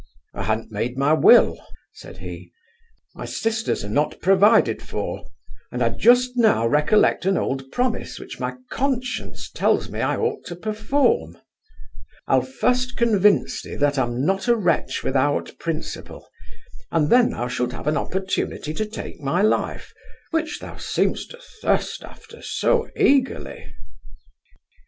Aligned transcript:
'I 0.33 0.43
ha'n't 0.45 0.71
made 0.71 0.97
my 0.97 1.13
will 1.13 1.63
(said 1.93 2.17
he); 2.17 2.51
my 3.13 3.25
sisters 3.25 3.85
are 3.85 3.89
not 3.89 4.19
provided 4.19 4.81
for; 4.81 5.27
and 5.71 5.83
I 5.83 5.89
just 5.89 6.35
now 6.35 6.65
recollect 6.65 7.23
an 7.27 7.37
old 7.37 7.71
promise, 7.71 8.17
which 8.19 8.39
my 8.39 8.55
conscience 8.71 9.51
tells 9.51 9.89
me 9.91 10.01
I 10.01 10.15
ought 10.17 10.43
to 10.45 10.55
perform 10.55 11.37
I'll 12.25 12.41
first 12.41 12.97
convince 12.97 13.61
thee, 13.61 13.75
that 13.75 13.99
I'm 13.99 14.25
not 14.25 14.47
a 14.47 14.55
wretch 14.55 15.03
without 15.03 15.55
principle, 15.59 16.27
and 16.91 17.11
then 17.11 17.29
thou 17.29 17.47
shalt 17.47 17.73
have 17.73 17.85
an 17.85 17.95
opportunity 17.95 18.73
to 18.73 18.85
take 18.87 19.19
my 19.19 19.43
life, 19.43 19.93
which 20.31 20.61
thou 20.61 20.77
seem'st 20.77 21.29
to 21.29 21.39
thirst 21.61 22.03
after 22.03 22.41
so 22.41 22.89
eagerly. 22.97 23.71